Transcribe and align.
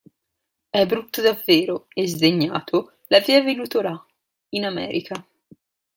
È 0.71 0.83
brutto 0.87 1.21
davvero 1.21 1.85
e 1.93 2.07
sdegnato 2.07 3.01
l'aveva 3.09 3.43
veduto 3.43 3.81
là, 3.81 4.03
in 4.55 4.65
America. 4.65 5.23